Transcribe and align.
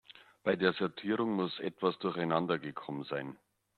Bei 0.43 0.55
der 0.55 0.73
Sortierung 0.73 1.33
muss 1.35 1.59
etwas 1.59 1.95
durcheinander 1.99 2.57
gekommen 2.57 3.03
sein. 3.03 3.37